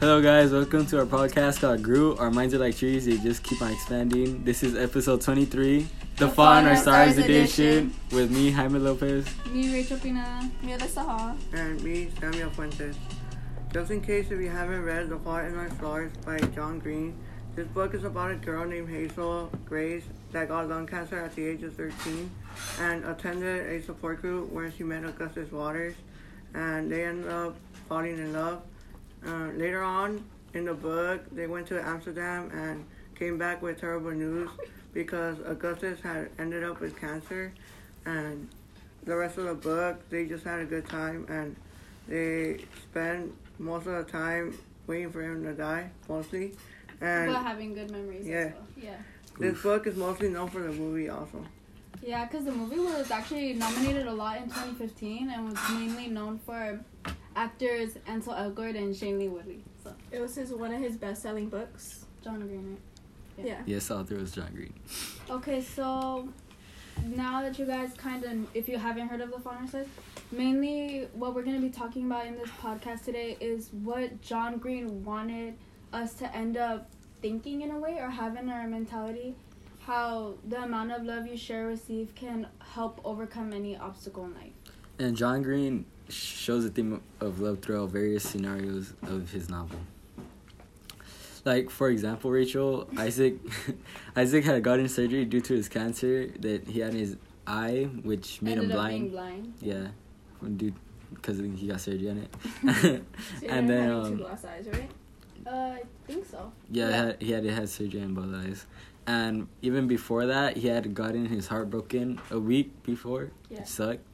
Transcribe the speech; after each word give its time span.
Hello, 0.00 0.22
guys. 0.22 0.52
Welcome 0.52 0.86
to 0.86 0.98
our 1.00 1.06
podcast 1.06 1.60
called 1.60 1.82
Groot. 1.82 2.18
Our 2.20 2.30
minds 2.30 2.54
are 2.54 2.58
like 2.58 2.76
trees; 2.76 3.06
they 3.06 3.16
just 3.18 3.42
keep 3.42 3.60
on 3.60 3.72
expanding. 3.72 4.44
This 4.44 4.62
is 4.62 4.76
episode 4.76 5.20
23, 5.20 5.80
the, 5.80 5.88
The 6.16 6.28
Fawn 6.28 6.34
Fawn 6.34 6.66
or 6.66 6.72
or 6.72 6.76
Stars, 6.76 7.12
Stars 7.14 7.18
edition. 7.18 7.64
edition. 7.66 7.94
with 8.12 8.30
me, 8.30 8.50
Jaime 8.52 8.78
Lopez. 8.78 9.26
Me, 9.50 9.72
Rachel 9.72 9.98
Pina. 9.98 10.48
Me, 10.62 10.72
Alyssa 10.72 11.04
Hall. 11.04 11.36
and 11.52 11.82
me, 11.82 12.10
Samuel 12.20 12.50
Fuentes. 12.50 12.96
Just 13.72 13.90
in 13.90 14.00
case 14.00 14.30
if 14.30 14.40
you 14.40 14.48
haven't 14.48 14.84
read 14.84 15.08
The 15.08 15.18
Fault 15.18 15.44
in 15.44 15.56
Our 15.56 15.70
Stars 15.70 16.12
by 16.24 16.38
John 16.54 16.78
Green, 16.78 17.18
this 17.56 17.66
book 17.66 17.92
is 17.92 18.04
about 18.04 18.30
a 18.30 18.36
girl 18.36 18.64
named 18.66 18.88
Hazel 18.88 19.50
Grace 19.66 20.04
that 20.30 20.46
got 20.46 20.68
lung 20.68 20.86
cancer 20.86 21.18
at 21.18 21.34
the 21.34 21.44
age 21.44 21.64
of 21.64 21.74
13 21.74 22.30
and 22.80 23.04
attended 23.04 23.66
a 23.66 23.82
support 23.84 24.22
group 24.22 24.52
where 24.52 24.70
she 24.70 24.84
met 24.84 25.04
Augustus 25.04 25.50
Waters 25.50 25.96
and 26.54 26.90
they 26.90 27.04
ended 27.04 27.30
up 27.30 27.56
falling 27.88 28.16
in 28.16 28.32
love. 28.32 28.62
Uh, 29.26 29.48
later 29.56 29.82
on 29.82 30.24
in 30.54 30.64
the 30.64 30.74
book, 30.74 31.22
they 31.32 31.46
went 31.46 31.66
to 31.68 31.80
Amsterdam 31.86 32.50
and 32.52 32.84
came 33.14 33.36
back 33.38 33.60
with 33.62 33.80
terrible 33.80 34.12
news 34.12 34.48
because 34.92 35.36
Augustus 35.46 36.00
had 36.00 36.30
ended 36.38 36.64
up 36.64 36.80
with 36.80 36.98
cancer 36.98 37.52
and 38.06 38.48
the 39.04 39.16
rest 39.16 39.38
of 39.38 39.44
the 39.44 39.54
book, 39.54 40.08
they 40.10 40.26
just 40.26 40.44
had 40.44 40.60
a 40.60 40.64
good 40.64 40.88
time 40.88 41.26
and 41.28 41.56
they 42.06 42.64
spent 42.82 43.32
most 43.58 43.86
of 43.86 44.04
the 44.06 44.10
time 44.10 44.56
waiting 44.86 45.10
for 45.10 45.22
him 45.22 45.42
to 45.44 45.52
die, 45.52 45.90
mostly. 46.08 46.52
And 47.00 47.32
but 47.32 47.42
having 47.42 47.74
good 47.74 47.90
memories 47.90 48.26
Yeah. 48.26 48.36
as 48.36 48.52
well. 48.54 48.66
Yeah. 48.76 48.96
this 49.38 49.52
Oof. 49.52 49.62
book 49.62 49.86
is 49.86 49.96
mostly 49.96 50.28
known 50.30 50.48
for 50.48 50.60
the 50.60 50.72
movie, 50.72 51.08
also. 51.08 51.44
Yeah, 52.02 52.24
because 52.24 52.44
the 52.44 52.52
movie 52.52 52.78
was 52.78 53.10
actually 53.10 53.52
nominated 53.54 54.06
a 54.06 54.12
lot 54.12 54.38
in 54.38 54.44
2015 54.44 55.30
and 55.30 55.44
was 55.50 55.58
mainly 55.70 56.08
known 56.08 56.38
for 56.44 56.78
actors 57.38 57.90
Ansel 58.06 58.34
Elgort 58.34 58.76
and 58.76 58.92
Shailene 58.94 59.30
Woodley. 59.30 59.62
So, 59.84 59.94
It 60.10 60.20
was 60.20 60.34
his 60.34 60.52
one 60.52 60.72
of 60.74 60.80
his 60.80 60.96
best 60.96 61.22
selling 61.22 61.48
books. 61.48 62.04
John 62.22 62.40
Green, 62.40 62.76
right? 63.36 63.46
Yeah. 63.46 63.62
Yes, 63.64 63.90
author 63.92 64.16
was 64.16 64.32
John 64.32 64.50
Green. 64.54 64.74
Okay, 65.30 65.60
so 65.60 66.26
now 67.04 67.42
that 67.42 67.58
you 67.58 67.66
guys 67.66 67.90
kind 67.98 68.24
of, 68.24 68.32
if 68.54 68.66
you 68.66 68.78
haven't 68.78 69.08
heard 69.08 69.20
of 69.20 69.30
the 69.30 69.38
Fauna 69.38 69.68
Stars, 69.68 69.86
mainly 70.32 71.06
what 71.12 71.34
we're 71.34 71.42
going 71.42 71.60
to 71.60 71.62
be 71.62 71.68
talking 71.68 72.06
about 72.06 72.26
in 72.26 72.34
this 72.34 72.48
podcast 72.62 73.04
today 73.04 73.36
is 73.40 73.68
what 73.84 74.22
John 74.22 74.56
Green 74.56 75.04
wanted 75.04 75.54
us 75.92 76.14
to 76.14 76.34
end 76.34 76.56
up 76.56 76.88
thinking 77.20 77.60
in 77.60 77.70
a 77.70 77.78
way 77.78 77.98
or 77.98 78.08
having 78.08 78.48
our 78.48 78.66
mentality. 78.66 79.34
How 79.80 80.34
the 80.48 80.62
amount 80.62 80.92
of 80.92 81.04
love 81.04 81.26
you 81.26 81.36
share 81.36 81.66
or 81.66 81.68
receive 81.68 82.14
can 82.14 82.46
help 82.74 83.00
overcome 83.04 83.52
any 83.52 83.76
obstacle 83.76 84.24
in 84.24 84.34
life. 84.34 84.52
And 84.98 85.14
John 85.14 85.42
Green 85.42 85.84
shows 86.08 86.64
the 86.64 86.70
theme 86.70 87.00
of 87.20 87.40
love 87.40 87.60
throughout 87.60 87.90
various 87.90 88.24
scenarios 88.28 88.92
of 89.02 89.30
his 89.30 89.48
novel. 89.48 89.78
Like 91.44 91.70
for 91.70 91.88
example, 91.88 92.30
Rachel 92.30 92.88
Isaac, 92.96 93.34
Isaac 94.16 94.44
had 94.44 94.62
gotten 94.62 94.88
surgery 94.88 95.24
due 95.24 95.40
to 95.42 95.54
his 95.54 95.68
cancer 95.68 96.26
that 96.40 96.66
he 96.68 96.80
had 96.80 96.90
in 96.92 96.98
his 96.98 97.16
eye, 97.46 97.88
which 98.02 98.42
made 98.42 98.52
Ended 98.52 98.70
him 98.70 98.76
blind. 98.76 99.10
blind. 99.12 99.54
Yeah, 99.60 99.86
due 100.56 100.74
because 101.14 101.38
he 101.38 101.66
got 101.66 101.80
surgery 101.80 102.10
on 102.10 102.18
it. 102.18 102.34
So 103.40 103.46
and 103.48 103.68
then 103.70 103.90
um, 103.90 104.10
two 104.18 104.22
glass 104.24 104.44
eyes, 104.44 104.66
right? 104.70 104.90
Uh, 105.46 105.50
I 105.50 105.82
think 106.06 106.26
so. 106.26 106.52
Yeah, 106.70 106.88
Yeah. 106.88 106.90
He, 107.18 107.30
had, 107.32 107.44
he 107.44 107.48
had 107.48 107.58
had 107.60 107.68
surgery 107.70 108.02
in 108.02 108.12
both 108.12 108.34
eyes, 108.34 108.66
and 109.06 109.48
even 109.62 109.86
before 109.86 110.26
that, 110.26 110.58
he 110.58 110.68
had 110.68 110.92
gotten 110.92 111.24
his 111.26 111.46
heart 111.46 111.70
broken 111.70 112.20
a 112.30 112.38
week 112.38 112.82
before. 112.82 113.30
Yeah. 113.48 113.60
It 113.60 113.68
sucked, 113.68 114.04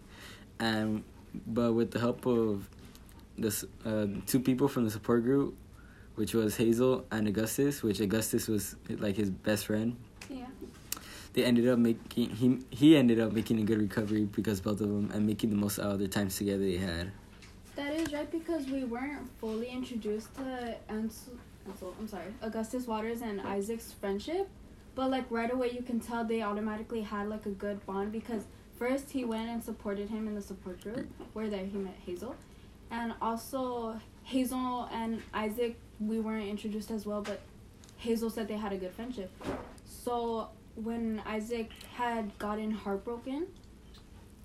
and 0.61 1.03
but 1.47 1.73
with 1.73 1.91
the 1.91 2.01
help 2.01 2.27
of 2.27 2.69
this 3.37 3.65
uh, 3.85 4.07
two 4.27 4.41
people 4.41 4.69
from 4.69 4.85
the 4.85 4.91
support 4.91 5.25
group, 5.25 5.57
which 6.15 6.35
was 6.35 6.57
Hazel 6.57 7.05
and 7.11 7.27
Augustus, 7.27 7.83
which 7.83 8.01
Augustus 8.01 8.49
was 8.49 8.77
like 8.89 9.17
his 9.17 9.31
best 9.31 9.67
friend. 9.67 9.97
Yeah. 10.29 10.47
They 11.33 11.45
ended 11.45 11.69
up 11.69 11.79
making 11.79 12.31
he 12.31 12.61
he 12.71 12.97
ended 12.97 13.21
up 13.21 13.33
making 13.33 13.59
a 13.59 13.65
good 13.65 13.79
recovery 13.79 14.25
because 14.25 14.61
both 14.61 14.81
of 14.81 14.89
them 14.89 15.11
and 15.13 15.27
making 15.27 15.51
the 15.51 15.57
most 15.57 15.79
out 15.79 15.93
of 15.93 15.99
their 15.99 16.09
times 16.09 16.37
together 16.37 16.61
they 16.61 16.77
had. 16.77 17.11
That 17.77 17.93
is 17.93 18.13
right 18.13 18.31
because 18.31 18.67
we 18.67 18.85
weren't 18.85 19.29
fully 19.41 19.69
introduced 19.69 20.33
to 20.37 20.77
Ansel, 20.89 21.33
Ansel, 21.67 21.95
I'm 21.99 22.07
sorry, 22.07 22.33
Augustus 22.41 22.87
Waters 22.87 23.21
and 23.21 23.41
Isaac's 23.41 23.93
friendship, 23.93 24.49
but 24.95 25.11
like 25.11 25.25
right 25.29 25.53
away 25.53 25.73
you 25.73 25.83
can 25.83 25.99
tell 25.99 26.25
they 26.25 26.43
automatically 26.43 27.03
had 27.03 27.29
like 27.29 27.47
a 27.47 27.51
good 27.51 27.85
bond 27.85 28.13
because 28.13 28.45
first 28.77 29.11
he 29.11 29.25
went 29.25 29.49
and 29.49 29.63
supported 29.63 30.11
him 30.11 30.27
in 30.29 30.35
the 30.35 30.43
support 30.43 30.81
group 30.83 31.09
where 31.33 31.49
there 31.49 31.65
he 31.65 31.79
met 31.79 31.97
Hazel, 32.05 32.37
and 32.91 33.15
also 33.21 34.01
Hazel 34.23 34.89
and 34.93 35.23
Isaac 35.33 35.77
we 36.01 36.21
weren't 36.21 36.49
introduced 36.49 36.91
as 36.91 37.07
well, 37.07 37.23
but 37.23 37.41
Hazel 37.99 38.31
said 38.31 38.49
they 38.49 38.57
had 38.57 38.73
a 38.73 38.77
good 38.77 38.93
friendship. 38.93 39.31
So 39.87 40.49
when 40.75 41.23
Isaac 41.25 41.71
had 41.95 42.37
gotten 42.39 42.71
heartbroken, 42.71 43.47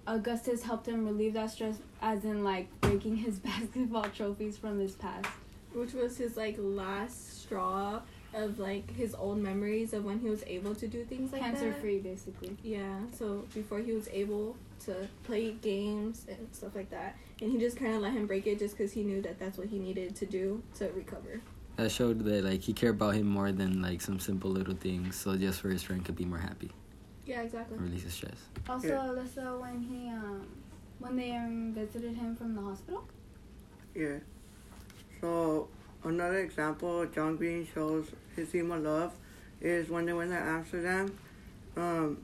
Augustus 0.08 0.64
helped 0.64 0.88
him 0.88 1.06
relieve 1.06 1.34
that 1.34 1.52
stress, 1.52 1.78
as 2.02 2.24
in 2.24 2.44
like 2.44 2.68
breaking 2.82 3.18
his 3.18 3.40
basketball 3.40 4.04
trophies 4.04 4.58
from 4.58 4.80
his 4.80 4.94
past. 4.94 5.28
Which 5.74 5.94
was 5.94 6.18
his 6.18 6.36
like 6.36 6.56
last 6.58 7.42
straw 7.42 8.02
of 8.34 8.60
like 8.60 8.92
his 8.96 9.16
old 9.16 9.40
memories 9.40 9.94
of 9.94 10.06
when 10.06 10.20
he 10.20 10.30
was 10.30 10.44
able 10.46 10.76
to 10.76 10.88
do 10.88 11.04
things 11.06 11.32
like 11.32 11.42
Cancer 11.42 11.70
that. 11.72 11.82
free, 11.82 12.00
basically. 12.00 12.56
Yeah, 12.64 13.00
so 13.12 13.46
before 13.54 13.80
he 13.80 13.92
was 13.94 14.08
able 14.12 14.56
to 14.86 14.96
play 15.24 15.52
games 15.52 16.26
and 16.30 16.48
stuff 16.52 16.76
like 16.76 16.90
that, 16.92 17.18
and 17.42 17.52
he 17.52 17.58
just 17.58 17.78
kind 17.78 17.96
of 17.96 18.02
let 18.02 18.14
him 18.14 18.28
break 18.28 18.46
it 18.48 18.60
just 18.60 18.78
because 18.78 18.92
he 18.94 19.04
knew 19.04 19.22
that 19.24 19.40
that's 19.40 19.58
what 19.58 19.68
he 19.68 19.80
needed 19.80 20.16
to 20.18 20.26
do 20.26 20.62
to 20.78 20.90
recover. 20.92 21.42
That 21.78 21.92
showed 21.92 22.20
that 22.26 22.44
like 22.44 22.62
he 22.62 22.74
cared 22.74 22.96
about 22.96 23.16
him 23.16 23.26
more 23.28 23.52
than 23.52 23.82
like 23.82 24.02
some 24.02 24.20
simple 24.20 24.52
little 24.52 24.76
things, 24.76 25.16
so 25.16 25.36
just 25.38 25.62
for 25.62 25.70
his 25.70 25.82
friend 25.82 26.04
could 26.06 26.16
be 26.16 26.26
more 26.26 26.38
happy, 26.40 26.72
Yeah, 27.26 27.42
exactly. 27.42 27.78
release 27.78 28.04
his 28.04 28.14
stress. 28.14 28.36
Also, 28.68 28.88
Yeah. 28.90 28.96
Alyssa, 29.08 29.60
when 29.60 29.82
he 29.82 30.10
um, 30.10 30.46
when 31.00 31.16
they 31.16 31.32
um, 31.36 31.74
visited 31.74 32.16
him 32.16 32.36
from 32.36 32.54
the 32.56 32.62
hospital. 32.62 33.08
Yeah. 33.96 34.18
So, 35.22 35.68
another 36.04 36.40
example 36.40 37.06
John 37.08 37.36
Green 37.36 37.68
shows 37.74 38.08
his 38.36 38.50
theme 38.50 38.72
of 38.72 38.84
love 38.84 39.14
is 39.62 39.90
when 39.90 40.06
they 40.06 40.14
went 40.14 40.32
to 40.32 40.38
Amsterdam 40.38 41.12
um, 41.76 42.18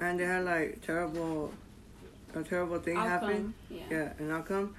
and 0.00 0.18
they 0.18 0.24
had 0.24 0.44
like 0.44 0.80
terrible, 0.84 1.52
a 2.34 2.42
terrible 2.42 2.78
thing 2.78 2.96
happen. 2.96 3.54
Yeah. 3.70 3.82
Yeah, 3.90 4.12
an 4.18 4.30
outcome. 4.30 4.74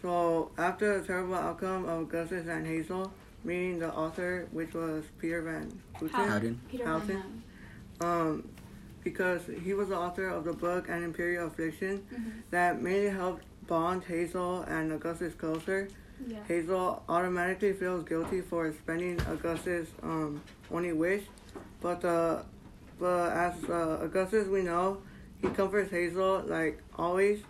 So 0.00 0.50
after 0.58 0.98
the 1.00 1.06
terrible 1.06 1.34
outcome 1.34 1.84
of 1.84 2.02
Augustus 2.02 2.46
and 2.48 2.66
Hazel, 2.66 3.12
meeting 3.44 3.78
the 3.78 3.92
author, 3.92 4.46
which 4.52 4.72
was 4.74 5.04
Peter 5.18 5.42
Van 5.42 5.80
How- 6.10 6.24
Houten, 6.26 6.60
Peter 6.70 6.84
Howden. 6.86 7.06
Van 7.06 7.16
Houten. 8.00 8.30
um, 8.30 8.48
because 9.04 9.42
he 9.64 9.74
was 9.74 9.88
the 9.88 9.96
author 9.98 10.28
of 10.28 10.44
the 10.44 10.52
book 10.52 10.88
An 10.88 11.02
Imperial 11.02 11.48
Affliction 11.48 12.04
Mhm. 12.12 12.32
that 12.50 12.80
mainly 12.80 13.10
helped 13.10 13.44
bond 13.66 14.04
Hazel 14.04 14.62
and 14.62 14.92
Augustus 14.92 15.34
closer. 15.34 15.88
Yeah. 16.26 16.38
Hazel 16.46 17.02
automatically 17.08 17.72
feels 17.72 18.04
guilty 18.04 18.40
for 18.40 18.72
spending 18.72 19.20
Augustus' 19.22 19.88
um, 20.02 20.40
only 20.70 20.92
wish, 20.92 21.22
but 21.80 22.04
uh, 22.04 22.42
but 22.98 23.32
as 23.32 23.54
uh, 23.68 23.98
Augustus 24.02 24.46
we 24.48 24.62
know, 24.62 24.98
he 25.40 25.48
comforts 25.48 25.90
Hazel 25.90 26.44
like 26.46 26.80
always, 26.96 27.40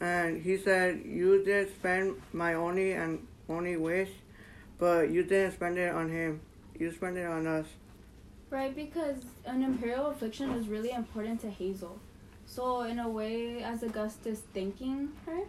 and 0.00 0.40
he 0.42 0.56
said, 0.56 1.02
"You 1.04 1.44
did 1.44 1.70
spend 1.70 2.20
my 2.32 2.54
only 2.54 2.92
and 2.92 3.26
only 3.48 3.76
wish, 3.76 4.10
but 4.78 5.10
you 5.10 5.22
didn't 5.22 5.52
spend 5.52 5.78
it 5.78 5.92
on 5.94 6.10
him. 6.10 6.40
You 6.78 6.92
spent 6.92 7.16
it 7.16 7.26
on 7.26 7.46
us." 7.46 7.66
Right, 8.50 8.74
because 8.74 9.24
an 9.46 9.62
imperial 9.62 10.08
affliction 10.08 10.52
was 10.52 10.66
really 10.66 10.90
important 10.90 11.40
to 11.42 11.50
Hazel. 11.50 11.98
So, 12.46 12.82
in 12.82 12.98
a 12.98 13.08
way, 13.08 13.62
as 13.62 13.84
Augustus 13.84 14.42
thanking 14.52 15.12
her, 15.24 15.42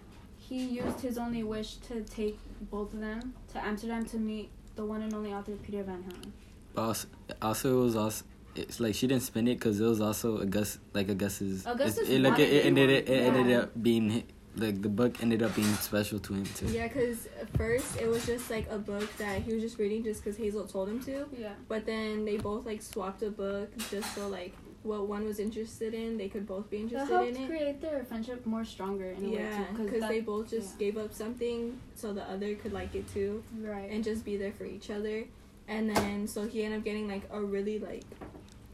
he 0.52 0.66
used 0.66 1.00
his 1.00 1.18
only 1.18 1.44
wish 1.44 1.76
to 1.76 2.02
take 2.02 2.38
both 2.70 2.94
of 2.94 3.00
them 3.00 3.34
to 3.54 3.64
Amsterdam 3.64 4.06
to 4.08 4.18
meet 4.18 4.50
the 4.76 4.84
one 4.84 5.02
and 5.02 5.14
only 5.14 5.34
author 5.34 5.54
Peter 5.54 5.82
Van 5.82 6.04
Houten. 6.04 6.34
But 6.74 6.82
also, 6.82 7.08
also 7.42 7.80
it 7.80 7.84
was 7.84 7.96
also 7.96 8.26
it's 8.54 8.82
like 8.82 8.94
she 8.94 9.08
didn't 9.08 9.24
spend 9.24 9.48
it 9.48 9.58
because 9.58 9.80
it 9.80 9.86
was 9.86 10.02
also 10.02 10.42
August 10.42 10.80
like 10.94 11.08
Augustus. 11.08 11.66
Augustus 11.66 12.10
it, 12.10 12.16
it, 12.16 12.22
like 12.22 12.32
wanted 12.34 12.50
it, 12.50 12.54
it 12.54 12.56
it. 12.56 12.66
ended 12.66 12.90
it, 12.90 13.10
it 13.10 13.22
ended 13.22 13.56
up 13.56 13.82
being 13.82 14.24
like 14.58 14.82
the 14.82 14.90
book 14.90 15.24
ended 15.24 15.42
up 15.42 15.56
being 15.56 15.74
special 15.76 16.20
to 16.20 16.34
him 16.34 16.44
too. 16.44 16.66
Yeah, 16.66 16.90
because 16.90 17.30
first 17.56 17.96
it 18.02 18.10
was 18.10 18.26
just 18.26 18.52
like 18.52 18.70
a 18.70 18.78
book 18.78 19.10
that 19.20 19.42
he 19.44 19.54
was 19.54 19.64
just 19.64 19.80
reading 19.80 20.04
just 20.04 20.22
because 20.22 20.38
Hazel 20.38 20.68
told 20.68 20.90
him 20.90 21.02
to. 21.04 21.28
Yeah. 21.38 21.54
But 21.70 21.86
then 21.86 22.26
they 22.26 22.36
both 22.36 22.66
like 22.66 22.82
swapped 22.82 23.24
a 23.24 23.32
book 23.32 23.72
just 23.90 24.14
so 24.16 24.28
like 24.28 24.54
what 24.84 25.08
one 25.08 25.26
was 25.26 25.40
interested 25.40 25.94
in, 25.94 26.18
they 26.18 26.28
could 26.28 26.48
both 26.48 26.70
be 26.70 26.78
That 26.78 26.84
interested 26.84 27.14
helped 27.14 27.30
in 27.38 27.44
it. 27.44 27.48
create 27.48 27.82
their 27.82 28.04
friendship 28.04 28.46
more 28.46 28.66
stronger 28.66 29.12
in 29.12 29.26
a 29.26 29.30
Yeah, 29.30 29.62
way, 29.62 29.68
too. 29.78 29.84
because 29.84 30.08
they 30.10 30.20
both 30.22 30.50
just 30.50 30.74
yeah. 30.74 30.80
gave 30.80 30.98
up 30.98 31.14
something 31.14 31.78
so 31.96 32.14
the 32.14 32.24
other 32.30 32.56
could 32.56 32.74
like 32.74 32.96
it 32.96 33.08
too 33.14 33.44
Right. 33.62 33.90
and 33.92 34.04
just 34.04 34.26
be 34.26 34.38
there 34.38 34.52
for 34.52 34.66
each 34.66 34.90
other. 34.90 35.26
And 35.68 35.96
then 35.96 36.28
so 36.28 36.48
he 36.48 36.64
ended 36.64 36.80
up 36.80 36.86
getting 36.86 37.08
like 37.08 37.24
a 37.32 37.40
really 37.42 37.78
like 37.80 38.04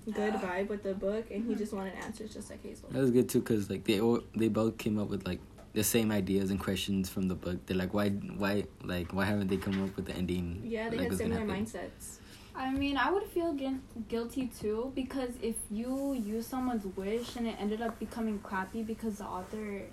good 0.06 0.34
vibe 0.36 0.70
with 0.70 0.84
the 0.84 0.94
book, 0.94 1.26
and 1.32 1.46
he 1.46 1.54
Mhm. 1.54 1.58
just 1.58 1.74
wanted 1.74 1.94
answers 1.96 2.34
just 2.34 2.50
like 2.50 2.64
Hazel. 2.64 2.88
That 2.92 3.00
was 3.02 3.12
good 3.12 3.28
too 3.28 3.40
because 3.40 3.70
like 3.70 3.84
they 3.84 4.00
all, 4.00 4.22
they 4.36 4.48
both 4.48 4.78
came 4.78 4.98
up 4.98 5.10
with 5.10 5.28
like 5.28 5.40
the 5.74 5.84
same 5.84 6.12
ideas 6.12 6.50
and 6.50 6.60
questions 6.60 7.10
from 7.10 7.28
the 7.28 7.36
book. 7.36 7.64
They're 7.66 7.78
like, 7.78 7.94
why, 7.94 8.10
why, 8.10 8.64
like, 8.84 9.14
why 9.14 9.26
haven't 9.26 9.50
they 9.50 9.58
come 9.58 9.84
up 9.84 9.96
with 9.96 10.06
the 10.06 10.16
ending? 10.16 10.62
Yeah, 10.66 10.90
they 10.90 10.98
like, 10.98 11.04
have 11.04 11.12
what's 11.12 11.18
similar 11.22 11.46
mindsets. 11.46 12.18
I 12.58 12.72
mean, 12.72 12.98
I 12.98 13.12
would 13.12 13.24
feel 13.24 13.54
gu- 13.54 13.80
guilty 14.10 14.48
too 14.60 14.92
because 14.96 15.30
if 15.44 15.56
you 15.70 16.14
use 16.14 16.48
someone's 16.48 16.86
wish 16.98 17.36
and 17.36 17.46
it 17.48 17.56
ended 17.60 17.82
up 17.82 18.00
becoming 18.00 18.40
crappy 18.40 18.82
because 18.84 19.20
the 19.20 19.26
author 19.26 19.84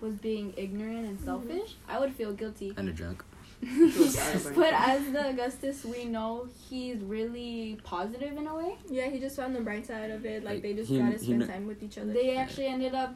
was 0.00 0.14
being 0.14 0.54
ignorant 0.56 1.06
and 1.06 1.20
selfish, 1.20 1.76
I 1.88 2.00
would 2.00 2.12
feel 2.14 2.32
guilty. 2.32 2.72
And 2.76 2.88
a 2.88 2.92
drunk. 2.92 3.22
but 3.62 4.72
as 4.74 5.10
the 5.12 5.28
Augustus 5.30 5.84
we 5.84 6.04
know, 6.04 6.46
he's 6.68 6.98
really 7.02 7.78
positive 7.84 8.36
in 8.36 8.46
a 8.46 8.54
way. 8.54 8.76
Yeah, 8.90 9.08
he 9.08 9.18
just 9.20 9.36
found 9.36 9.54
the 9.54 9.60
bright 9.60 9.86
side 9.86 10.10
of 10.10 10.24
it. 10.26 10.42
Like 10.44 10.54
Like, 10.54 10.62
they 10.62 10.74
just 10.74 10.90
he- 10.90 10.98
gotta 10.98 11.18
spend 11.18 11.40
kn- 11.42 11.50
time 11.50 11.66
with 11.66 11.82
each 11.82 11.96
other. 11.98 12.12
They 12.12 12.36
actually 12.36 12.66
ended 12.66 12.94
up 12.94 13.14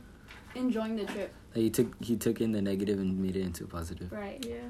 enjoying 0.55 0.97
the 0.97 1.05
trip, 1.05 1.33
Like, 1.55 1.63
he 1.65 1.71
took 1.71 2.03
he 2.03 2.17
took 2.17 2.41
in 2.41 2.53
the 2.53 2.61
negative 2.63 2.99
and 2.99 3.19
made 3.19 3.37
it 3.37 3.43
into 3.43 3.65
a 3.65 3.67
positive. 3.67 4.11
right? 4.13 4.45
yeah. 4.47 4.69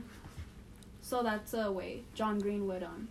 So 1.03 1.23
that's 1.23 1.55
a 1.55 1.71
way 1.73 2.03
John 2.15 2.39
Green 2.39 2.67
would 2.69 2.83
um. 2.85 3.09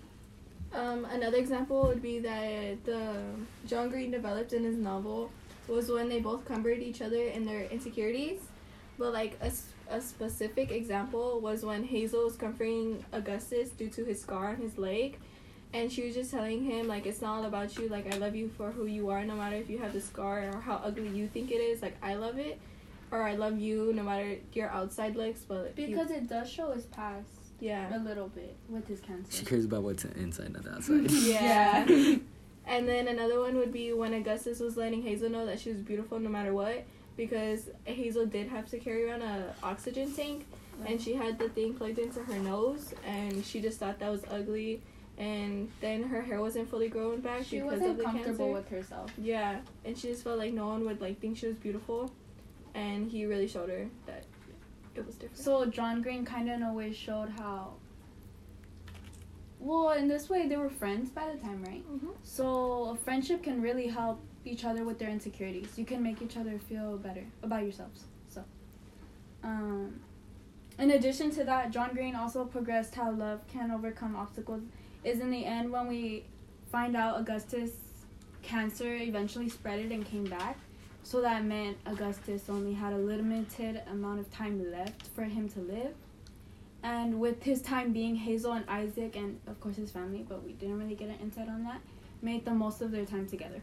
Um, 0.74 1.06
another 1.06 1.38
example 1.38 1.88
would 1.88 2.01
be 2.01 2.19
that 2.19 2.83
the 2.86 3.16
John 3.68 3.89
Green 3.89 4.12
developed 4.12 4.54
in 4.54 4.63
his 4.63 4.77
novel 4.77 5.31
was 5.68 5.89
when 5.89 6.10
they 6.10 6.19
both 6.19 6.45
comforted 6.45 6.81
each 6.83 7.01
other 7.01 7.24
in 7.24 7.45
their 7.45 7.63
insecurities. 7.66 8.39
But 8.98 9.13
like 9.13 9.38
a, 9.42 9.51
a 9.89 10.01
specific 10.01 10.71
example 10.71 11.39
was 11.39 11.63
when 11.63 11.83
Hazel 11.83 12.25
was 12.25 12.36
comforting 12.36 13.04
Augustus 13.13 13.69
due 13.69 13.89
to 13.89 14.04
his 14.06 14.21
scar 14.21 14.50
on 14.50 14.57
his 14.57 14.77
leg. 14.77 15.18
And 15.74 15.92
she 15.92 16.06
was 16.06 16.16
just 16.16 16.31
telling 16.31 16.63
him 16.63 16.88
like 16.88 17.06
it's 17.06 17.22
not 17.22 17.38
all 17.39 17.45
about 17.45 17.77
you, 17.77 17.88
like 17.89 18.13
I 18.13 18.18
love 18.18 18.36
you 18.36 18.50
for 18.57 18.72
who 18.72 18.86
you 18.86 19.10
are 19.10 19.24
no 19.24 19.36
matter 19.36 19.56
if 19.56 19.69
you 19.69 19.77
have 19.80 19.94
the 19.94 20.01
scar 20.01 20.50
or 20.54 20.60
how 20.62 20.81
ugly 20.83 21.07
you 21.10 21.27
think 21.27 21.51
it 21.51 21.62
is, 21.62 21.81
like 21.81 21.95
I 22.01 22.15
love 22.15 22.38
it. 22.38 22.60
Or 23.12 23.24
I 23.24 23.33
love 23.36 23.57
you 23.60 23.92
no 23.94 24.04
matter 24.04 24.38
your 24.54 24.69
outside 24.69 25.15
looks, 25.15 25.42
but 25.48 25.74
you- 25.77 25.88
Because 25.88 26.12
it 26.12 26.27
does 26.27 26.50
show 26.50 26.72
his 26.72 26.86
past 26.86 27.27
yeah. 27.60 27.96
a 27.96 28.00
little 28.00 28.28
bit 28.30 28.56
with 28.70 28.88
his 28.88 29.00
cancer. 29.00 29.32
She 29.32 29.46
cares 29.46 29.66
about 29.66 29.84
what's 29.84 30.06
inside, 30.06 30.54
not 30.54 30.64
the 30.64 30.74
outside. 30.76 31.12
Yeah. 31.12 31.86
and 32.68 32.88
then 32.88 33.08
another 33.08 33.40
one 33.40 33.58
would 33.58 33.72
be 33.74 33.94
when 33.94 34.14
Augustus 34.14 34.60
was 34.60 34.78
letting 34.78 35.02
Hazel 35.04 35.30
know 35.30 35.46
that 35.46 35.60
she 35.60 35.70
was 35.70 35.80
beautiful 35.82 36.20
no 36.20 36.30
matter 36.30 36.54
what, 36.54 36.86
because 37.18 37.70
Hazel 37.86 38.26
did 38.26 38.48
have 38.50 38.70
to 38.72 38.80
carry 38.80 39.06
around 39.10 39.22
a 39.24 39.54
oxygen 39.64 40.12
tank, 40.14 40.46
and 40.86 41.02
she 41.02 41.14
had 41.14 41.38
the 41.40 41.50
thing 41.50 41.74
plugged 41.74 42.00
into 42.00 42.22
her 42.22 42.40
nose, 42.40 42.94
and 43.06 43.44
she 43.44 43.60
just 43.60 43.80
thought 43.80 44.00
that 44.00 44.10
was 44.10 44.24
ugly, 44.30 44.82
and 45.18 45.70
then 45.82 46.04
her 46.04 46.22
hair 46.22 46.40
wasn't 46.40 46.70
fully 46.70 46.88
grown 46.88 47.20
back 47.20 47.44
she 47.44 47.60
because 47.60 47.74
of 47.74 47.80
wasn't 47.82 47.98
the 47.98 48.04
comfortable 48.06 48.38
cancer. 48.38 48.54
with 48.54 48.70
herself. 48.70 49.12
yeah, 49.18 49.60
and 49.84 49.98
she 49.98 50.08
just 50.08 50.24
felt 50.24 50.38
like 50.38 50.54
no 50.54 50.68
one 50.68 50.86
would 50.86 51.02
like 51.02 51.20
think 51.20 51.38
she 51.38 51.48
was 51.48 51.58
beautiful, 51.58 52.12
and 52.74 53.12
he 53.12 53.26
really 53.26 53.48
showed 53.48 53.70
her 53.70 53.88
that 54.06 54.24
it 54.95 55.06
was 55.06 55.15
different. 55.15 55.38
So 55.38 55.65
John 55.65 56.01
Green 56.01 56.25
kind 56.25 56.50
of 56.50 56.56
in 56.56 56.63
a 56.63 56.74
way 56.74 56.91
showed 56.91 57.30
how. 57.30 57.74
Well, 59.59 59.91
in 59.91 60.07
this 60.07 60.30
way, 60.30 60.47
they 60.47 60.56
were 60.56 60.69
friends 60.69 61.09
by 61.09 61.31
the 61.31 61.38
time, 61.38 61.63
right? 61.63 61.83
Mhm. 61.91 62.15
So 62.24 62.86
a 62.86 62.95
friendship 62.95 63.44
can 63.44 63.62
really 63.62 63.88
help 63.88 64.21
each 64.45 64.63
other 64.63 64.86
with 64.86 65.00
their 65.00 65.09
insecurities. 65.09 65.77
You 65.77 65.86
can 65.86 66.01
make 66.01 66.21
each 66.21 66.38
other 66.38 66.57
feel 66.57 66.97
better 66.97 67.25
about 67.44 67.63
yourselves. 67.63 68.06
So, 68.30 68.45
um, 69.44 70.00
in 70.77 70.91
addition 70.91 71.30
to 71.31 71.44
that, 71.44 71.71
John 71.71 71.94
Green 71.94 72.15
also 72.15 72.45
progressed 72.45 72.95
how 72.95 73.12
love 73.12 73.45
can 73.47 73.69
overcome 73.71 74.15
obstacles. 74.15 74.63
Is 75.03 75.19
in 75.19 75.30
the 75.30 75.45
end 75.45 75.71
when 75.71 75.88
we 75.88 76.25
find 76.71 76.95
out 76.95 77.19
Augustus' 77.19 78.06
cancer 78.41 78.95
eventually 78.95 79.50
spread 79.50 79.80
it 79.80 79.91
and 79.91 80.06
came 80.06 80.24
back. 80.25 80.57
So 81.10 81.22
that 81.22 81.44
meant 81.44 81.76
Augustus 81.88 82.44
only 82.50 82.72
had 82.72 82.94
a 82.94 82.98
limited 83.00 83.82
amount 83.92 84.20
of 84.20 84.32
time 84.32 84.72
left 84.72 85.08
for 85.08 85.24
him 85.24 85.50
to 85.50 85.60
live. 85.60 85.96
And 86.84 87.20
with 87.20 87.42
his 87.42 87.64
time 87.64 87.94
being 87.94 88.16
Hazel 88.16 88.52
and 88.52 88.64
Isaac 88.70 89.16
and 89.16 89.40
of 89.48 89.60
course 89.60 89.78
his 89.78 89.90
family, 89.90 90.24
but 90.30 90.44
we 90.44 90.52
didn't 90.52 90.78
really 90.78 90.94
get 90.94 91.10
an 91.10 91.18
insight 91.20 91.50
on 91.50 91.64
that, 91.64 91.82
made 92.22 92.46
the 92.46 92.52
most 92.52 92.84
of 92.84 92.92
their 92.92 93.06
time 93.06 93.26
together. 93.26 93.60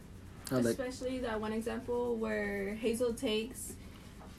Like, 0.51 0.65
Especially 0.65 1.19
that 1.19 1.39
one 1.39 1.53
example 1.53 2.17
where 2.17 2.75
Hazel 2.75 3.13
takes 3.13 3.75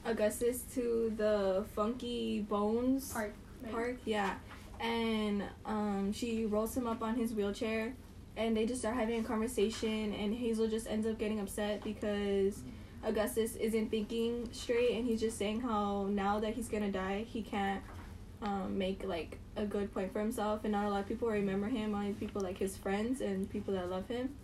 Augustus 0.05 0.61
to 0.75 1.11
the 1.17 1.65
Funky 1.75 2.41
Bones 2.41 3.11
Park, 3.11 3.33
right? 3.63 3.71
park, 3.71 3.97
yeah, 4.05 4.35
and 4.79 5.41
um, 5.65 6.13
she 6.13 6.45
rolls 6.45 6.77
him 6.77 6.85
up 6.85 7.01
on 7.01 7.15
his 7.15 7.33
wheelchair, 7.33 7.91
and 8.37 8.55
they 8.55 8.67
just 8.67 8.81
start 8.81 8.95
having 8.95 9.19
a 9.19 9.23
conversation, 9.23 10.13
and 10.13 10.35
Hazel 10.35 10.67
just 10.67 10.85
ends 10.87 11.07
up 11.07 11.17
getting 11.17 11.39
upset 11.39 11.83
because 11.83 12.61
Augustus 13.03 13.55
isn't 13.55 13.89
thinking 13.89 14.49
straight, 14.51 14.91
and 14.91 15.05
he's 15.05 15.19
just 15.21 15.37
saying 15.37 15.61
how 15.61 16.07
now 16.09 16.39
that 16.39 16.53
he's 16.53 16.67
gonna 16.67 16.91
die, 16.91 17.25
he 17.27 17.41
can't 17.41 17.81
um, 18.41 18.77
make 18.77 19.03
like 19.05 19.37
a 19.55 19.65
good 19.65 19.93
point 19.93 20.11
for 20.13 20.19
himself, 20.19 20.61
and 20.63 20.71
not 20.73 20.85
a 20.85 20.89
lot 20.89 21.01
of 21.01 21.07
people 21.07 21.27
remember 21.27 21.67
him. 21.67 21.93
Only 21.95 22.13
people 22.13 22.41
like 22.41 22.57
his 22.57 22.75
friends 22.77 23.21
and 23.21 23.49
people 23.49 23.73
that 23.73 23.89
love 23.89 24.07
him. 24.07 24.35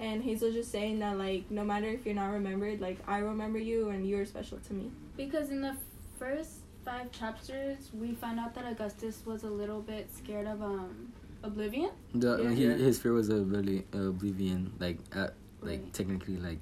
And 0.00 0.22
Hazel's 0.22 0.54
just 0.54 0.72
saying 0.72 0.98
that 1.00 1.16
like 1.18 1.50
no 1.50 1.62
matter 1.64 1.86
if 1.86 2.04
you're 2.04 2.14
not 2.14 2.32
remembered, 2.32 2.80
like 2.80 2.98
I 3.06 3.18
remember 3.18 3.58
you 3.58 3.90
and 3.90 4.06
you're 4.08 4.24
special 4.24 4.58
to 4.58 4.72
me. 4.74 4.90
Because 5.16 5.50
in 5.50 5.60
the 5.60 5.76
first 6.18 6.50
five 6.84 7.12
chapters, 7.12 7.90
we 7.94 8.14
found 8.14 8.40
out 8.40 8.54
that 8.54 8.66
Augustus 8.66 9.22
was 9.24 9.44
a 9.44 9.50
little 9.50 9.80
bit 9.80 10.08
scared 10.16 10.46
of 10.46 10.62
um 10.62 11.12
oblivion. 11.44 11.90
the, 12.14 12.42
Yeah. 12.42 12.50
he, 12.50 12.64
his 12.82 12.98
fear 12.98 13.12
was 13.12 13.28
oblivion, 13.28 13.84
oblivion 13.92 14.72
like, 14.78 14.98
at, 15.12 15.34
like 15.60 15.80
Right. 15.80 15.92
technically, 15.92 16.36
like 16.38 16.58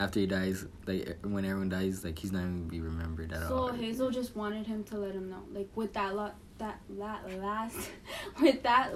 after 0.00 0.18
he 0.18 0.26
dies, 0.26 0.64
like 0.86 1.18
when 1.22 1.44
everyone 1.44 1.68
dies, 1.68 2.04
like 2.04 2.18
he's 2.18 2.32
not 2.32 2.40
even 2.40 2.56
gonna 2.56 2.70
be 2.70 2.80
remembered 2.80 3.32
at 3.32 3.46
So 3.46 3.56
all. 3.56 3.68
So 3.68 3.74
Hazel 3.74 4.10
just 4.10 4.34
wanted 4.34 4.66
him 4.66 4.82
to 4.84 4.96
let 4.96 5.12
him 5.12 5.28
know, 5.28 5.42
like 5.52 5.68
with 5.74 5.92
that 5.92 6.16
lot, 6.16 6.36
that 6.58 6.80
that 6.98 7.38
last, 7.38 7.90
with 8.40 8.62
that, 8.62 8.92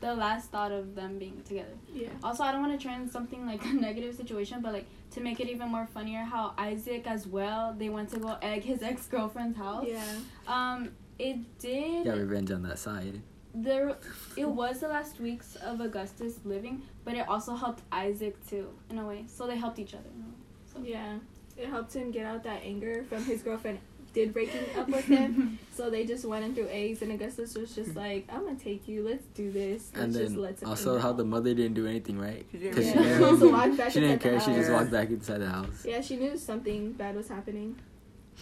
the 0.00 0.14
last 0.14 0.52
thought 0.52 0.70
of 0.70 0.94
them 0.94 1.18
being 1.18 1.42
together. 1.42 1.74
Yeah. 1.92 2.10
Also, 2.22 2.44
I 2.44 2.52
don't 2.52 2.62
want 2.62 2.80
to 2.80 2.88
turn 2.88 3.10
something 3.10 3.44
like 3.44 3.64
a 3.64 3.68
negative 3.74 4.14
situation, 4.14 4.60
but 4.62 4.72
like 4.72 4.86
to 5.12 5.20
make 5.20 5.40
it 5.40 5.48
even 5.48 5.68
more 5.68 5.86
funnier, 5.86 6.20
how 6.20 6.54
Isaac 6.56 7.06
as 7.08 7.26
well, 7.26 7.74
they 7.76 7.88
went 7.88 8.10
to 8.10 8.20
go 8.20 8.38
egg 8.40 8.62
his 8.62 8.82
ex 8.90 9.06
girlfriend's 9.06 9.58
house. 9.58 9.84
Yeah. 9.86 10.04
Um, 10.46 10.90
it 11.18 11.58
did. 11.58 12.06
Yeah, 12.06 12.12
revenge 12.12 12.52
on 12.52 12.62
that 12.62 12.78
side. 12.78 13.20
There 13.54 13.96
it 14.36 14.48
was 14.48 14.80
the 14.80 14.88
last 14.88 15.20
weeks 15.20 15.56
of 15.56 15.80
Augustus 15.80 16.38
living, 16.44 16.82
but 17.04 17.14
it 17.14 17.28
also 17.28 17.54
helped 17.54 17.82
Isaac 17.90 18.36
too 18.48 18.68
in 18.90 18.98
a 18.98 19.06
way. 19.06 19.24
So 19.26 19.46
they 19.46 19.56
helped 19.56 19.78
each 19.78 19.94
other. 19.94 20.08
In 20.14 20.22
a 20.22 20.26
way. 20.26 20.34
So 20.72 20.90
Yeah, 20.92 21.18
it 21.56 21.68
helped 21.68 21.94
him 21.94 22.10
get 22.10 22.26
out 22.26 22.44
that 22.44 22.62
anger 22.62 23.04
from 23.08 23.24
his 23.24 23.42
girlfriend 23.42 23.78
did 24.14 24.32
breaking 24.32 24.60
up 24.78 24.88
with 24.88 25.04
him. 25.04 25.58
so 25.74 25.90
they 25.90 26.04
just 26.06 26.24
went 26.24 26.42
in 26.44 26.54
through 26.54 26.68
eggs, 26.70 27.02
and 27.02 27.12
Augustus 27.12 27.54
was 27.54 27.74
just 27.74 27.94
like, 27.94 28.26
"I'm 28.32 28.44
gonna 28.46 28.56
take 28.58 28.88
you. 28.88 29.04
Let's 29.06 29.24
do 29.34 29.50
this. 29.52 29.90
Let's 29.94 30.04
and 30.04 30.12
just 30.14 30.32
then 30.34 30.42
let 30.42 30.58
some 30.58 30.68
also 30.70 30.98
how 30.98 31.10
out." 31.10 31.16
the 31.18 31.24
mother 31.24 31.52
didn't 31.54 31.74
do 31.74 31.86
anything, 31.86 32.18
right? 32.18 32.44
Because 32.50 32.60
didn't 32.62 32.74
'Cause 32.74 32.86
yeah, 32.86 32.92
she 32.94 32.98
she 32.98 33.08
didn't- 33.08 33.24
also 33.24 33.52
walked 33.58 33.76
back. 33.76 33.90
She 33.92 34.00
didn't 34.00 34.20
care. 34.22 34.40
She 34.40 34.52
just 34.52 34.72
walked 34.72 34.90
back 34.90 35.10
inside 35.10 35.38
the 35.38 35.48
house. 35.48 35.84
Yeah, 35.84 36.00
she 36.00 36.16
knew 36.16 36.36
something 36.38 36.92
bad 36.92 37.16
was 37.16 37.28
happening. 37.28 37.76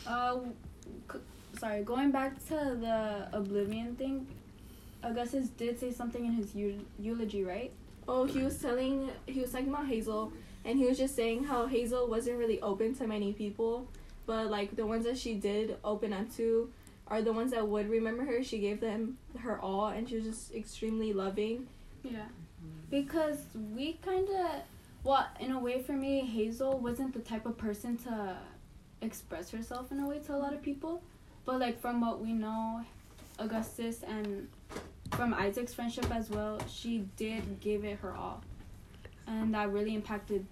Uh, 0.07 0.39
c- 1.13 1.19
sorry, 1.59 1.83
going 1.83 2.11
back 2.13 2.39
to 2.47 2.55
the 2.81 3.29
oblivion 3.33 3.97
thing, 3.97 4.27
Augustus 5.07 5.49
did 5.49 5.79
say 5.79 5.93
something 5.93 6.27
in 6.27 6.33
his 6.33 6.55
eu- 6.55 6.85
eulogy, 6.99 7.45
right? 7.45 7.73
Oh, 8.09 8.25
he 8.25 8.43
was 8.43 8.59
telling 8.59 9.11
he 9.27 9.41
was 9.41 9.53
talking 9.53 9.69
about 9.69 9.87
Hazel, 9.87 10.33
and 10.65 10.79
he 10.79 10.85
was 10.85 10.99
just 10.99 11.15
saying 11.15 11.45
how 11.45 11.67
Hazel 11.67 12.09
wasn't 12.09 12.39
really 12.39 12.61
open 12.61 12.95
to 12.97 13.07
many 13.07 13.33
people, 13.33 13.89
but 14.27 14.51
like 14.51 14.77
the 14.77 14.87
ones 14.87 15.05
that 15.05 15.17
she 15.17 15.35
did 15.35 15.77
open 15.85 16.13
up 16.13 16.35
to 16.37 16.71
are 17.09 17.23
the 17.23 17.33
ones 17.33 17.53
that 17.53 17.67
would 17.67 17.89
remember 17.89 18.25
her. 18.25 18.43
She 18.43 18.59
gave 18.59 18.81
them 18.81 19.19
her 19.39 19.61
all, 19.61 19.89
and 19.89 20.09
she 20.09 20.17
was 20.17 20.25
just 20.25 20.55
extremely 20.55 21.13
loving. 21.13 21.69
Yeah. 22.03 22.27
Because 22.91 23.39
we 23.75 23.95
kind 24.05 24.29
of, 24.29 24.51
well, 25.05 25.27
in 25.39 25.53
a 25.53 25.59
way 25.59 25.83
for 25.83 25.93
me, 25.93 26.21
Hazel 26.21 26.79
wasn't 26.79 27.13
the 27.13 27.21
type 27.21 27.47
of 27.47 27.57
person 27.57 27.97
to 27.99 28.37
express 29.03 29.51
herself 29.51 29.93
in 29.93 30.01
a 30.01 30.09
way 30.09 30.19
to 30.21 30.35
a 30.35 30.39
lot 30.39 30.53
of 30.53 30.63
people. 30.63 31.03
But 31.45 31.61
like 31.61 31.81
from 31.81 32.01
what 32.01 32.21
we 32.21 32.33
know, 32.33 32.85
Augustus 33.39 34.03
and 34.03 34.49
from 35.17 35.35
Isaac's 35.35 35.75
friendship 35.75 36.11
as 36.15 36.31
well, 36.31 36.61
she 36.69 37.09
did 37.17 37.61
give 37.61 37.85
it 37.85 37.99
her 38.01 38.15
all. 38.15 38.43
And 39.27 39.55
that 39.55 39.73
really 39.73 39.95
impacted 39.95 40.47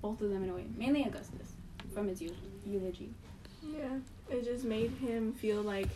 both 0.00 0.20
of 0.20 0.30
them 0.30 0.44
in 0.44 0.50
a 0.50 0.54
way. 0.54 0.64
Mainly 0.76 1.04
Augustus 1.04 1.52
from 1.92 2.08
his 2.08 2.22
eu- 2.22 2.34
eulogy. 2.66 3.10
Yeah, 3.62 3.98
it 4.30 4.44
just 4.44 4.64
made 4.64 4.90
him 4.92 5.32
feel 5.32 5.62
like 5.62 5.88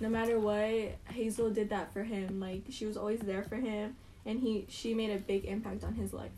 no 0.00 0.08
matter 0.08 0.38
what, 0.38 0.96
Hazel 1.12 1.50
did 1.50 1.70
that 1.70 1.92
for 1.92 2.02
him. 2.02 2.40
Like 2.40 2.62
she 2.70 2.86
was 2.86 2.96
always 2.96 3.20
there 3.20 3.42
for 3.42 3.56
him, 3.56 3.96
and 4.26 4.38
he 4.38 4.66
she 4.68 4.94
made 4.94 5.10
a 5.10 5.18
big 5.18 5.44
impact 5.44 5.84
on 5.84 5.94
his 5.94 6.12
life. 6.12 6.30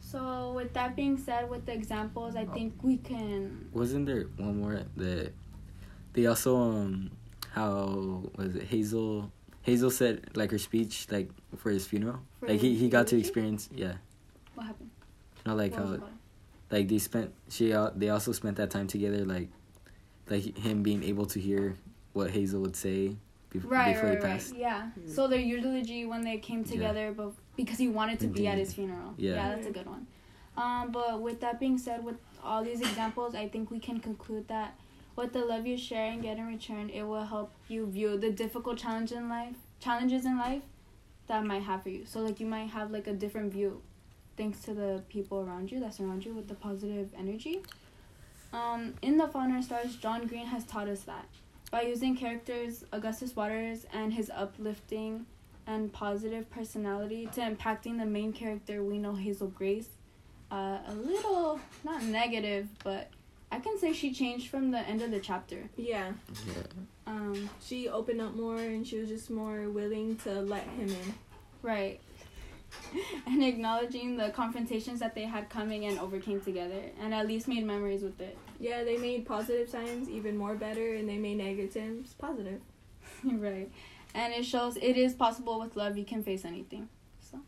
So 0.00 0.52
with 0.54 0.72
that 0.74 0.96
being 0.96 1.18
said, 1.18 1.48
with 1.48 1.66
the 1.66 1.72
examples, 1.72 2.34
I 2.34 2.44
think 2.44 2.74
we 2.82 2.96
can 2.96 3.68
Wasn't 3.72 4.06
there 4.06 4.24
one 4.36 4.60
more 4.60 4.80
that 4.96 5.32
they 6.12 6.26
also 6.26 6.56
um 6.56 7.10
how 7.52 8.22
was 8.36 8.56
it 8.56 8.64
Hazel 8.64 9.32
Hazel 9.70 9.90
said 9.90 10.14
like 10.34 10.50
her 10.50 10.58
speech 10.58 11.06
like 11.10 11.28
for 11.56 11.70
his 11.70 11.86
funeral 11.86 12.18
For 12.40 12.48
like 12.48 12.60
he, 12.60 12.74
he 12.76 12.88
got 12.88 13.06
to 13.08 13.16
experience 13.18 13.68
yeah 13.74 13.94
what 14.54 14.66
happened? 14.66 14.90
not 15.46 15.56
like 15.56 15.72
What 15.72 16.00
how 16.00 16.08
like 16.70 16.88
they 16.88 16.98
spent 16.98 17.32
she 17.48 17.72
al- 17.72 17.92
they 17.96 18.08
also 18.10 18.32
spent 18.32 18.56
that 18.56 18.70
time 18.70 18.86
together 18.86 19.24
like 19.24 19.48
like 20.28 20.56
him 20.58 20.82
being 20.82 21.02
able 21.04 21.26
to 21.26 21.38
hear 21.40 21.76
what 22.12 22.30
Hazel 22.30 22.60
would 22.62 22.76
say 22.76 23.16
bef- 23.52 23.64
Right, 23.64 23.94
before 23.94 24.08
right, 24.10 24.18
he 24.18 24.24
right. 24.24 24.32
passed. 24.32 24.54
Yeah. 24.56 24.90
Mm. 24.98 25.14
So 25.14 25.26
their 25.28 25.40
eulogy 25.40 26.04
when 26.06 26.22
they 26.22 26.38
came 26.38 26.60
Yeah. 26.64 26.72
together, 26.74 27.12
but 27.16 27.32
because 27.56 27.78
he 27.78 27.88
wanted 27.88 28.18
to 28.20 28.28
be 28.28 28.46
at 28.46 28.58
his 28.58 28.72
funeral. 28.72 29.14
Yeah. 29.16 29.34
that's 29.48 29.66
a 29.66 29.70
good 29.78 29.86
one. 29.86 30.06
Um, 30.56 30.90
but 30.92 31.20
with 31.20 31.40
that 31.40 31.58
being 31.58 31.78
said, 31.78 32.04
with 32.04 32.16
all 32.44 32.62
these 32.64 32.80
examples, 32.80 33.34
I 33.34 33.48
think 33.48 33.70
we 33.70 33.78
can 33.80 33.98
conclude 34.00 34.46
that 34.48 34.74
with 35.20 35.32
the 35.32 35.44
love 35.44 35.66
you 35.66 35.76
share 35.76 36.10
and 36.10 36.22
get 36.22 36.38
in 36.38 36.46
return, 36.46 36.90
it 36.90 37.02
will 37.02 37.24
help 37.24 37.52
you 37.68 37.86
view 37.86 38.16
the 38.16 38.30
difficult 38.30 38.78
challenge 38.78 39.12
in 39.12 39.28
life, 39.28 39.54
challenges 39.78 40.24
in 40.24 40.38
life 40.38 40.62
that 41.26 41.44
might 41.44 41.62
have 41.62 41.82
for 41.82 41.90
you. 41.90 42.04
So 42.06 42.20
like 42.20 42.40
you 42.40 42.46
might 42.46 42.70
have 42.70 42.90
like 42.90 43.06
a 43.06 43.12
different 43.12 43.52
view, 43.52 43.82
thanks 44.36 44.60
to 44.62 44.74
the 44.74 45.02
people 45.08 45.40
around 45.40 45.70
you 45.70 45.78
that 45.80 45.94
surround 45.94 46.24
you 46.24 46.34
with 46.34 46.48
the 46.48 46.54
positive 46.54 47.10
energy. 47.16 47.62
Um, 48.52 48.94
in 49.02 49.16
the 49.18 49.28
Fault 49.28 49.62
Stars, 49.62 49.94
John 49.96 50.26
Green 50.26 50.46
has 50.46 50.64
taught 50.64 50.88
us 50.88 51.02
that 51.02 51.26
by 51.70 51.82
using 51.82 52.16
characters 52.16 52.84
Augustus 52.92 53.36
Waters 53.36 53.86
and 53.92 54.12
his 54.12 54.30
uplifting 54.34 55.26
and 55.66 55.92
positive 55.92 56.50
personality 56.50 57.28
to 57.34 57.40
impacting 57.42 57.98
the 57.98 58.06
main 58.06 58.32
character 58.32 58.82
we 58.82 58.98
know 58.98 59.14
Hazel 59.14 59.48
Grace. 59.48 59.90
Uh, 60.50 60.78
a 60.88 60.94
little 60.94 61.60
not 61.84 62.02
negative, 62.02 62.66
but 62.82 63.10
I 63.52 63.58
can 63.58 63.78
say 63.78 63.92
she 63.92 64.12
changed 64.12 64.48
from 64.48 64.70
the 64.70 64.78
end 64.78 65.02
of 65.02 65.10
the 65.10 65.20
chapter. 65.20 65.68
Yeah, 65.76 66.12
Yeah. 66.46 66.62
Um, 67.06 67.50
she 67.60 67.88
opened 67.88 68.20
up 68.20 68.34
more 68.34 68.56
and 68.58 68.86
she 68.86 68.98
was 68.98 69.08
just 69.08 69.30
more 69.30 69.68
willing 69.68 70.16
to 70.18 70.40
let 70.40 70.62
him 70.64 70.88
in. 70.88 71.14
right. 71.62 72.00
and 73.26 73.42
acknowledging 73.42 74.16
the 74.16 74.30
confrontations 74.30 75.00
that 75.00 75.16
they 75.16 75.24
had 75.24 75.48
coming 75.50 75.86
and 75.86 75.98
overcame 75.98 76.40
together, 76.40 76.80
and 77.00 77.12
at 77.12 77.26
least 77.26 77.48
made 77.48 77.64
memories 77.66 78.02
with 78.02 78.20
it. 78.20 78.38
Yeah, 78.60 78.84
they 78.84 78.96
made 78.96 79.26
positive 79.26 79.68
signs 79.68 80.08
even 80.08 80.36
more 80.36 80.54
better, 80.54 80.94
and 80.94 81.08
they 81.08 81.18
made 81.18 81.38
negatives 81.38 82.12
positive. 82.14 82.60
right. 83.24 83.68
And 84.14 84.32
it 84.32 84.44
shows 84.44 84.76
it 84.76 84.96
is 84.96 85.14
possible 85.14 85.58
with 85.58 85.74
love 85.76 85.98
you 85.98 86.04
can 86.04 86.22
face 86.22 86.44
anything. 86.44 86.88
So 87.20 87.40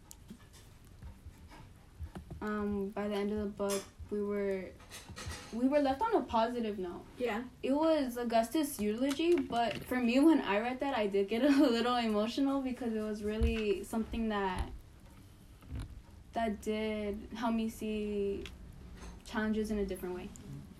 um 2.40 2.88
by 2.88 3.06
the 3.08 3.14
end 3.14 3.32
of 3.32 3.38
the 3.38 3.44
book 3.46 3.82
we 4.10 4.22
were 4.22 4.64
we 5.52 5.68
were 5.68 5.80
left 5.80 6.00
on 6.02 6.14
a 6.14 6.20
positive 6.20 6.78
note. 6.78 7.02
Yeah, 7.18 7.42
It 7.62 7.72
was 7.72 8.16
Augustus' 8.16 8.80
eulogy, 8.80 9.34
but 9.34 9.82
for 9.84 9.96
me 9.96 10.18
when 10.20 10.40
I 10.40 10.58
read 10.60 10.80
that 10.80 10.96
I 10.96 11.06
did 11.06 11.28
get 11.28 11.44
a 11.44 11.48
little 11.48 11.96
emotional 11.96 12.62
because 12.62 12.94
it 12.94 13.02
was 13.02 13.22
really 13.22 13.84
something 13.84 14.28
that 14.30 14.68
that 16.32 16.62
did 16.62 17.18
help 17.34 17.54
me 17.54 17.68
see 17.68 18.44
challenges 19.26 19.70
in 19.70 19.78
a 19.78 19.84
different 19.84 20.14
way. 20.14 20.28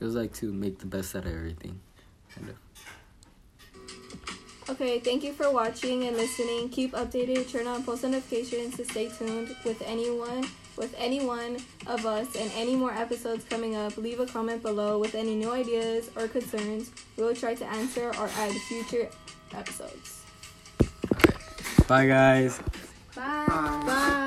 It 0.00 0.05
was 0.05 0.14
like 0.14 0.33
to 0.35 0.52
make 0.52 0.79
the 0.79 0.87
best 0.87 1.14
out 1.14 1.26
of 1.26 1.33
everything. 1.33 1.79
Kind 2.35 2.49
of. 2.49 2.57
Okay, 4.71 5.00
thank 5.00 5.23
you 5.23 5.33
for 5.35 5.50
watching 5.52 6.05
and 6.05 6.17
listening. 6.17 6.71
Keep 6.71 6.93
updated, 6.93 7.50
turn 7.50 7.67
on 7.67 7.85
post 7.85 8.05
notifications 8.05 8.76
to 8.76 8.85
stay 8.85 9.09
tuned 9.09 9.55
with 9.64 9.83
anyone 9.83 10.47
with 10.76 10.95
any 10.99 11.25
one 11.25 11.57
of 11.87 12.07
us 12.07 12.35
and 12.37 12.50
any 12.55 12.75
more 12.76 12.93
episodes 12.93 13.45
coming 13.45 13.76
up. 13.76 13.97
Leave 13.97 14.21
a 14.21 14.26
comment 14.26 14.62
below 14.62 14.99
with 14.99 15.14
any 15.14 15.35
new 15.35 15.50
ideas 15.50 16.11
or 16.17 16.29
concerns. 16.29 16.91
We 17.17 17.25
will 17.25 17.35
try 17.35 17.55
to 17.55 17.64
answer 17.67 18.09
or 18.19 18.29
add 18.37 18.52
future 18.69 19.09
episodes. 19.55 20.23
Bye, 21.88 22.07
guys. 22.07 22.61
Bye. 23.14 23.47
Bye. 23.49 24.22